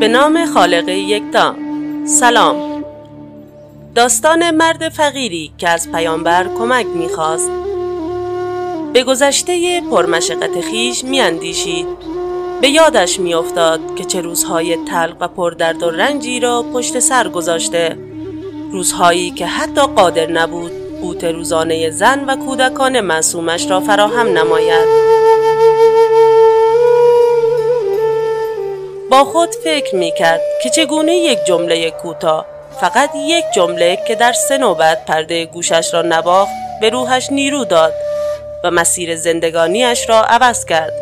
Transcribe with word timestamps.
به 0.00 0.08
نام 0.08 0.46
خالق 0.46 0.88
یکتا. 0.88 1.54
سلام. 2.04 2.84
داستان 3.94 4.50
مرد 4.50 4.88
فقیری 4.88 5.52
که 5.58 5.68
از 5.68 5.92
پیامبر 5.92 6.46
کمک 6.58 6.86
می‌خواست. 6.86 7.50
به 8.92 9.04
گذشته 9.04 9.80
پرمشقت 9.80 10.60
خیش 10.60 11.04
میاندیشید. 11.04 11.86
به 12.60 12.68
یادش 12.68 13.20
میافتاد 13.20 13.80
که 13.96 14.04
چه 14.04 14.20
روزهای 14.20 14.76
تلق 14.76 15.16
و 15.20 15.28
پردرد 15.28 15.82
و 15.82 15.90
رنجی 15.90 16.40
را 16.40 16.64
پشت 16.72 16.98
سر 16.98 17.28
گذاشته. 17.28 17.98
روزهایی 18.72 19.30
که 19.30 19.46
حتی 19.46 19.80
قادر 19.80 20.26
نبود 20.30 20.72
قوت 21.00 21.24
روزانه 21.24 21.90
زن 21.90 22.24
و 22.24 22.36
کودکان 22.36 23.00
معصومش 23.00 23.70
را 23.70 23.80
فراهم 23.80 24.26
نماید. 24.38 25.19
با 29.10 29.24
خود 29.24 29.48
فکر 29.64 29.96
می 29.96 30.12
کرد 30.18 30.40
که 30.62 30.70
چگونه 30.70 31.14
یک 31.14 31.38
جمله 31.44 31.90
کوتاه 31.90 32.46
فقط 32.80 33.10
یک 33.16 33.44
جمله 33.54 33.98
که 34.08 34.14
در 34.14 34.32
سه 34.32 34.58
نوبت 34.58 35.04
پرده 35.04 35.44
گوشش 35.44 35.94
را 35.94 36.02
نباخت 36.02 36.52
به 36.80 36.90
روحش 36.90 37.30
نیرو 37.30 37.64
داد 37.64 37.92
و 38.64 38.70
مسیر 38.70 39.16
زندگانیش 39.16 40.08
را 40.08 40.22
عوض 40.22 40.64
کرد. 40.64 40.92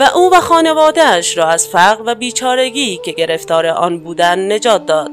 و 0.00 0.02
او 0.14 0.30
و 0.34 0.40
خانوادهش 0.40 1.38
را 1.38 1.48
از 1.48 1.68
فقر 1.68 2.02
و 2.06 2.14
بیچارگی 2.14 3.00
که 3.04 3.12
گرفتار 3.12 3.66
آن 3.66 3.98
بودن 3.98 4.52
نجات 4.52 4.86
داد. 4.86 5.10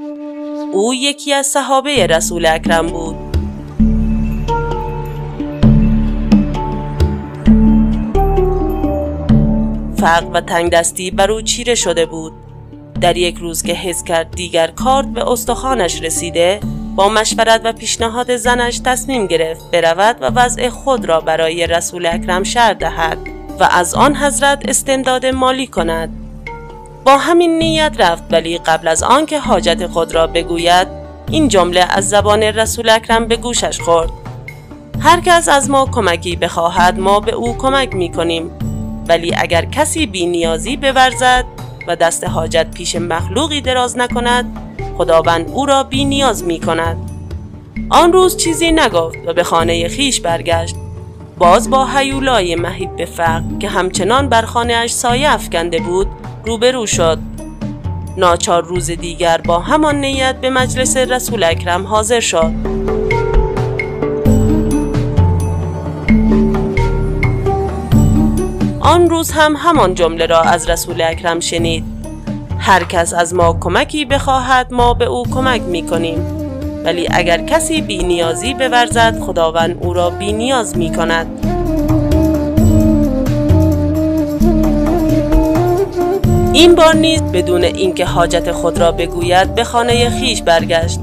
او 0.74 0.94
یکی 0.94 1.34
از 1.34 1.48
صحابه 1.48 2.08
رسول 2.08 2.46
اکرم 2.46 2.88
بود. 2.88 3.27
فقر 9.98 10.28
و 10.34 10.42
تنگ 10.42 10.72
دستی 10.72 11.12
بر 11.12 11.32
او 11.32 11.42
چیره 11.42 11.76
شده 11.76 12.06
بود. 12.06 12.34
در 13.02 13.18
یک 13.18 13.38
روز 13.38 13.64
که 13.64 13.74
حس 13.74 14.04
کرد 14.04 14.32
دیگر 14.32 14.68
کارت 14.68 15.08
به 15.08 15.32
استخوانش 15.32 16.02
رسیده 16.02 16.60
با 16.96 17.10
مشورت 17.10 17.62
و 17.64 17.74
پیشنهاد 17.74 18.36
زنش 18.36 18.80
تصمیم 18.86 19.28
گرفت 19.28 19.72
برود 19.72 20.16
و 20.22 20.26
وضع 20.26 20.70
خود 20.70 21.06
را 21.06 21.20
برای 21.20 21.68
رسول 21.68 22.06
اکرم 22.06 22.44
شر 22.44 22.74
دهد 22.74 23.18
و 23.60 23.64
از 23.72 23.96
آن 23.96 24.16
حضرت 24.16 24.70
استمداد 24.70 25.26
مالی 25.26 25.68
کند. 25.68 26.10
با 27.06 27.18
همین 27.18 27.58
نیت 27.58 27.92
رفت 28.00 28.24
ولی 28.32 28.58
قبل 28.58 28.88
از 28.88 29.04
آنکه 29.04 29.40
حاجت 29.40 29.88
خود 29.88 30.16
را 30.16 30.28
بگوید 30.28 30.88
این 31.32 31.48
جمله 31.48 31.86
از 31.90 32.10
زبان 32.10 32.44
رسول 32.44 32.90
اکرم 32.90 33.26
به 33.26 33.36
گوشش 33.36 33.82
خورد. 33.82 34.10
هر 35.00 35.20
کس 35.20 35.50
از 35.50 35.70
ما 35.70 35.86
کمکی 35.86 36.36
بخواهد 36.36 37.00
ما 37.00 37.20
به 37.20 37.32
او 37.32 37.58
کمک 37.58 37.96
می 37.96 38.12
کنیم 38.12 38.52
ولی 39.08 39.36
اگر 39.38 39.66
کسی 39.66 40.06
بی 40.06 40.26
نیازی 40.26 40.78
بورزد 40.78 41.46
و 41.88 41.96
دست 41.96 42.24
حاجت 42.24 42.72
پیش 42.72 42.96
مخلوقی 42.96 43.62
دراز 43.62 43.98
نکند 43.98 44.46
خداوند 44.98 45.50
او 45.50 45.66
را 45.66 45.84
بی 45.84 46.06
نیاز 46.06 46.44
می 46.44 46.60
کند 46.60 46.98
آن 47.90 48.14
روز 48.14 48.38
چیزی 48.38 48.72
نگفت 48.72 49.18
و 49.26 49.34
به 49.34 49.44
خانه 49.44 49.88
خیش 49.88 50.22
برگشت. 50.22 50.76
باز 51.38 51.70
با 51.70 51.86
حیولای 51.86 52.56
مهیب 52.56 52.96
به 52.96 53.06
فقر 53.06 53.58
که 53.60 53.70
همچنان 53.70 54.30
بر 54.30 54.42
خانهاش 54.42 54.94
سایه 54.94 55.34
افکنده 55.34 55.80
بود 55.80 56.08
روبرو 56.46 56.86
شد. 56.86 57.20
ناچار 58.18 58.64
روز 58.64 58.92
دیگر 58.92 59.38
با 59.38 59.60
همان 59.60 59.96
نیت 59.96 60.36
به 60.36 60.50
مجلس 60.50 60.98
رسول 60.98 61.44
اکرم 61.44 61.88
حاضر 61.88 62.20
شد. 62.20 62.52
آن 68.98 69.10
روز 69.10 69.32
هم 69.32 69.56
همان 69.58 69.96
جمله 69.96 70.26
را 70.26 70.42
از 70.42 70.70
رسول 70.70 71.02
اکرم 71.02 71.40
شنید. 71.40 71.84
هر 72.60 72.84
کس 72.84 73.14
از 73.14 73.34
ما 73.34 73.58
کمکی 73.60 74.06
بخواهد 74.06 74.74
ما 74.74 74.94
به 74.94 75.06
او 75.06 75.24
کمک 75.24 75.62
می 75.62 75.84
کنیم 75.84 76.26
ولی 76.84 77.08
اگر 77.12 77.38
کسی 77.46 77.82
بی 77.82 78.04
نیازی 78.04 78.54
بورزد 78.54 79.20
خداوند 79.20 79.78
او 79.80 79.94
را 79.94 80.10
بی 80.10 80.34
نیاز 80.34 80.78
می 80.78 80.92
کند 80.96 81.28
این 86.54 86.76
بار 86.76 86.96
نیز 86.96 87.22
بدون 87.22 87.64
اینکه 87.64 88.06
حاجت 88.06 88.52
خود 88.52 88.78
را 88.78 88.92
بگوید 88.92 89.56
به 89.56 89.64
خانه 89.64 90.10
خیش 90.10 90.42
برگشت 90.42 91.00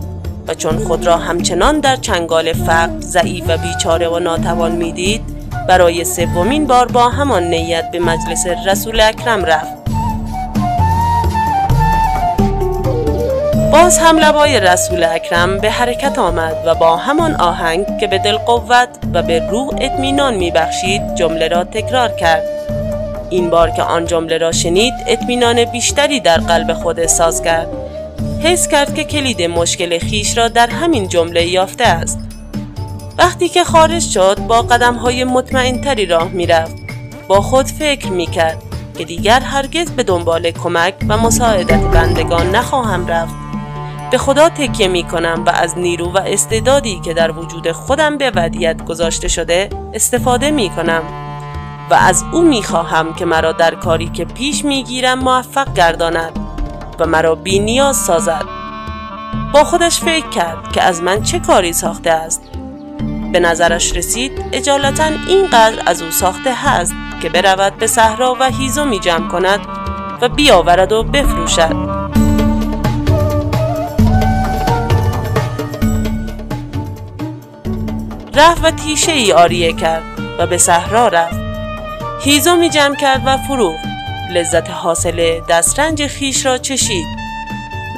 و 0.48 0.54
چون 0.54 0.78
خود 0.78 1.06
را 1.06 1.16
همچنان 1.16 1.80
در 1.80 1.96
چنگال 1.96 2.52
فقر 2.52 3.00
ضعیف 3.00 3.44
و 3.48 3.56
بیچاره 3.58 4.08
و 4.08 4.18
ناتوان 4.18 4.72
می‌دید 4.72 5.33
برای 5.68 6.04
سومین 6.04 6.66
بار 6.66 6.86
با 6.86 7.08
همان 7.08 7.42
نیت 7.42 7.90
به 7.90 7.98
مجلس 7.98 8.46
رسول 8.66 9.00
اکرم 9.00 9.44
رفت. 9.44 9.84
باز 13.72 13.98
هم 13.98 14.18
لبای 14.18 14.60
رسول 14.60 15.04
اکرم 15.04 15.58
به 15.58 15.70
حرکت 15.70 16.18
آمد 16.18 16.56
و 16.66 16.74
با 16.74 16.96
همان 16.96 17.34
آهنگ 17.34 17.98
که 17.98 18.06
به 18.06 18.18
دل 18.18 18.36
قوت 18.36 18.88
و 19.14 19.22
به 19.22 19.48
روح 19.50 19.68
اطمینان 19.80 20.34
میبخشید 20.34 21.14
جمله 21.14 21.48
را 21.48 21.64
تکرار 21.64 22.08
کرد. 22.08 22.42
این 23.30 23.50
بار 23.50 23.70
که 23.70 23.82
آن 23.82 24.06
جمله 24.06 24.38
را 24.38 24.52
شنید 24.52 24.94
اطمینان 25.06 25.64
بیشتری 25.64 26.20
در 26.20 26.36
قلب 26.36 26.72
خود 26.72 27.00
احساس 27.00 27.42
کرد. 27.42 27.68
حس 28.40 28.68
کرد 28.68 28.94
که 28.94 29.04
کلید 29.04 29.42
مشکل 29.42 29.98
خیش 29.98 30.38
را 30.38 30.48
در 30.48 30.66
همین 30.66 31.08
جمله 31.08 31.46
یافته 31.46 31.84
است. 31.84 32.23
وقتی 33.18 33.48
که 33.48 33.64
خارج 33.64 34.02
شد 34.02 34.38
با 34.48 34.62
قدم 34.62 34.94
های 34.94 35.24
مطمئن 35.24 35.80
تری 35.80 36.06
راه 36.06 36.28
می‌رفت. 36.28 36.76
با 37.28 37.40
خود 37.40 37.66
فکر 37.66 38.08
می 38.08 38.26
کرد 38.26 38.62
که 38.98 39.04
دیگر 39.04 39.40
هرگز 39.40 39.90
به 39.90 40.02
دنبال 40.02 40.50
کمک 40.50 40.94
و 41.08 41.16
مساعدت 41.16 41.80
بندگان 41.80 42.50
نخواهم 42.56 43.06
رفت. 43.06 43.34
به 44.10 44.18
خدا 44.18 44.48
تکیه 44.48 44.88
می 44.88 45.04
کنم 45.04 45.44
و 45.46 45.50
از 45.50 45.78
نیرو 45.78 46.12
و 46.12 46.18
استعدادی 46.18 47.00
که 47.04 47.14
در 47.14 47.30
وجود 47.30 47.72
خودم 47.72 48.18
به 48.18 48.32
ودیت 48.34 48.84
گذاشته 48.84 49.28
شده 49.28 49.68
استفاده 49.94 50.50
می 50.50 50.70
کنم 50.70 51.02
و 51.90 51.94
از 51.94 52.24
او 52.32 52.42
می 52.42 52.62
خواهم 52.62 53.14
که 53.14 53.24
مرا 53.24 53.52
در 53.52 53.74
کاری 53.74 54.08
که 54.08 54.24
پیش 54.24 54.64
می 54.64 54.84
گیرم 54.84 55.18
موفق 55.18 55.74
گرداند 55.74 56.32
و 56.98 57.06
مرا 57.06 57.34
بی 57.34 57.58
نیاز 57.58 57.96
سازد. 57.96 58.44
با 59.54 59.64
خودش 59.64 60.00
فکر 60.00 60.28
کرد 60.28 60.72
که 60.72 60.82
از 60.82 61.02
من 61.02 61.22
چه 61.22 61.38
کاری 61.38 61.72
ساخته 61.72 62.10
است. 62.10 62.53
به 63.34 63.40
نظرش 63.40 63.96
رسید 63.96 64.32
اجالتا 64.52 65.04
اینقدر 65.28 65.82
از 65.86 66.02
او 66.02 66.10
ساخته 66.10 66.54
هست 66.54 66.94
که 67.22 67.28
برود 67.28 67.76
به 67.76 67.86
صحرا 67.86 68.36
و 68.40 68.44
هیزمی 68.44 69.00
جمع 69.00 69.28
کند 69.28 69.60
و 70.20 70.28
بیاورد 70.28 70.92
و 70.92 71.02
بفروشد. 71.02 71.76
رفت 78.34 78.64
و 78.64 78.70
تیشه 78.70 79.12
ای 79.12 79.32
آریه 79.32 79.72
کرد 79.72 80.02
و 80.38 80.46
به 80.46 80.58
صحرا 80.58 81.08
رفت. 81.08 81.36
هیزمی 82.20 82.70
جمع 82.70 82.96
کرد 82.96 83.22
و 83.26 83.36
فروخت. 83.36 83.84
لذت 84.34 84.70
حاصل 84.70 85.40
دسترنج 85.48 86.06
خیش 86.06 86.46
را 86.46 86.58
چشید. 86.58 87.23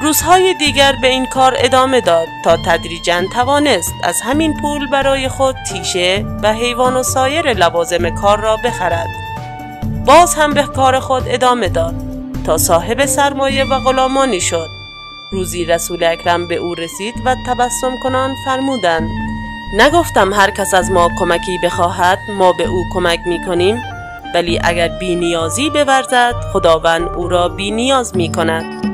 روزهای 0.00 0.54
دیگر 0.54 0.92
به 1.02 1.08
این 1.08 1.26
کار 1.26 1.54
ادامه 1.56 2.00
داد 2.00 2.26
تا 2.44 2.56
تدریجا 2.56 3.22
توانست 3.32 3.94
از 4.02 4.20
همین 4.20 4.60
پول 4.60 4.90
برای 4.90 5.28
خود 5.28 5.56
تیشه 5.72 6.26
و 6.42 6.52
حیوان 6.52 6.96
و 6.96 7.02
سایر 7.02 7.52
لوازم 7.52 8.10
کار 8.10 8.40
را 8.40 8.56
بخرد. 8.56 9.08
باز 10.06 10.34
هم 10.34 10.54
به 10.54 10.62
کار 10.62 11.00
خود 11.00 11.22
ادامه 11.26 11.68
داد 11.68 11.94
تا 12.46 12.58
صاحب 12.58 13.06
سرمایه 13.06 13.64
و 13.64 13.78
غلامانی 13.78 14.40
شد. 14.40 14.68
روزی 15.32 15.64
رسول 15.64 16.04
اکرم 16.04 16.48
به 16.48 16.54
او 16.54 16.74
رسید 16.74 17.14
و 17.24 17.36
تبسم 17.46 17.96
کنان 18.02 18.34
فرمودند 18.44 19.08
نگفتم 19.74 20.32
هر 20.32 20.50
کس 20.50 20.74
از 20.74 20.90
ما 20.90 21.10
کمکی 21.18 21.58
بخواهد 21.64 22.18
ما 22.38 22.52
به 22.52 22.64
او 22.64 22.84
کمک 22.94 23.20
می 23.26 23.44
کنیم 23.46 23.82
ولی 24.34 24.60
اگر 24.64 24.88
بی 24.88 25.16
نیازی 25.16 25.70
بورزد 25.70 26.34
خداوند 26.52 27.08
او 27.08 27.28
را 27.28 27.48
بی 27.48 27.70
نیاز 27.70 28.16
می 28.16 28.32
کند 28.32 28.85